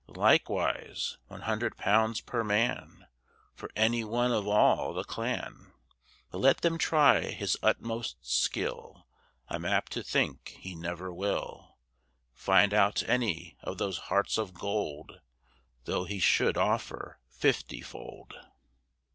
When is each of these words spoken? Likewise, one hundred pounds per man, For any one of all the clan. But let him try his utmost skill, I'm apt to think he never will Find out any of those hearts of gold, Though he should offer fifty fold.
Likewise, 0.07 1.19
one 1.27 1.41
hundred 1.41 1.77
pounds 1.77 2.21
per 2.21 2.43
man, 2.43 3.05
For 3.53 3.69
any 3.75 4.03
one 4.03 4.31
of 4.31 4.47
all 4.47 4.93
the 4.95 5.03
clan. 5.03 5.73
But 6.31 6.39
let 6.39 6.65
him 6.65 6.79
try 6.79 7.21
his 7.25 7.55
utmost 7.61 8.15
skill, 8.25 9.05
I'm 9.47 9.63
apt 9.63 9.91
to 9.91 10.01
think 10.01 10.57
he 10.59 10.73
never 10.73 11.13
will 11.13 11.77
Find 12.33 12.73
out 12.73 13.03
any 13.07 13.57
of 13.61 13.77
those 13.77 13.99
hearts 14.09 14.39
of 14.39 14.55
gold, 14.55 15.21
Though 15.85 16.05
he 16.05 16.17
should 16.17 16.57
offer 16.57 17.19
fifty 17.29 17.81
fold. 17.81 18.33